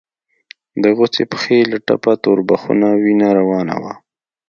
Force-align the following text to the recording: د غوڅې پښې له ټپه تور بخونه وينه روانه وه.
د 0.81 0.83
غوڅې 0.97 1.23
پښې 1.31 1.59
له 1.71 1.77
ټپه 1.85 2.13
تور 2.23 2.39
بخونه 2.49 2.87
وينه 3.03 3.27
روانه 3.39 3.75
وه. 3.83 3.93